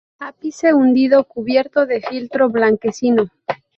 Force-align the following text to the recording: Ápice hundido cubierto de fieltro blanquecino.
Ápice 0.17 0.73
hundido 0.73 1.25
cubierto 1.25 1.85
de 1.85 2.01
fieltro 2.01 2.49
blanquecino. 2.49 3.29